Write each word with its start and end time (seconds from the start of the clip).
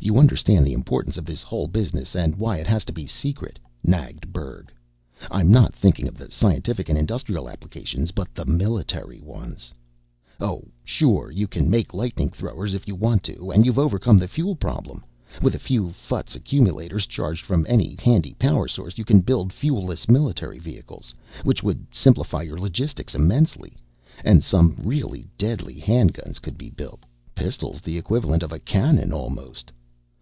"You 0.00 0.16
understand 0.16 0.64
the 0.64 0.74
importance 0.74 1.16
of 1.16 1.24
this 1.24 1.42
whole 1.42 1.66
business, 1.66 2.14
and 2.14 2.36
why 2.36 2.58
it 2.58 2.68
has 2.68 2.84
to 2.84 2.92
be 2.92 3.04
secret?" 3.04 3.58
nagged 3.82 4.32
Berg. 4.32 4.72
"I'm 5.28 5.50
not 5.50 5.74
thinking 5.74 6.06
of 6.06 6.16
the 6.16 6.30
scientific 6.30 6.88
and 6.88 6.96
industrial 6.96 7.48
applications, 7.48 8.12
but 8.12 8.32
the 8.32 8.46
military 8.46 9.20
ones." 9.20 9.72
"Oh, 10.40 10.62
sure. 10.84 11.32
You 11.32 11.48
can 11.48 11.68
make 11.68 11.92
lightning 11.92 12.30
throwers 12.30 12.74
if 12.74 12.86
you 12.86 12.94
want 12.94 13.24
to. 13.24 13.50
And 13.50 13.66
you've 13.66 13.78
overcome 13.78 14.18
the 14.18 14.28
fuel 14.28 14.54
problem. 14.54 15.04
With 15.42 15.56
a 15.56 15.58
few 15.58 15.88
ffuts 15.88 16.36
accumulators, 16.36 17.04
charged 17.04 17.44
from 17.44 17.66
any 17.68 17.96
handy 17.98 18.34
power 18.34 18.68
source, 18.68 18.98
you 18.98 19.04
can 19.04 19.20
build 19.20 19.50
fuelless 19.52 20.08
military 20.08 20.60
vehicles, 20.60 21.12
which 21.42 21.64
would 21.64 21.84
simplify 21.90 22.40
your 22.42 22.58
logistics 22.60 23.16
immensely. 23.16 23.76
And 24.24 24.44
some 24.44 24.76
really 24.78 25.26
deadly 25.36 25.74
hand 25.80 26.14
guns 26.14 26.38
could 26.38 26.56
be 26.56 26.70
built 26.70 27.00
pistols 27.34 27.80
the 27.80 27.98
equivalent 27.98 28.44
of 28.44 28.52
a 28.52 28.60
cannon, 28.60 29.12
almost." 29.12 29.72